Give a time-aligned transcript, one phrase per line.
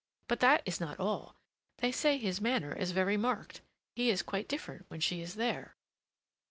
[0.27, 1.35] But that is not all.
[1.77, 5.75] They say his manner is very marked—he is quite different when she is there."